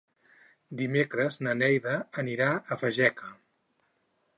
Dimecres 0.79 1.37
na 1.49 1.55
Neida 1.61 1.95
anirà 2.25 2.49
a 2.77 2.83
Fageca. 2.85 3.35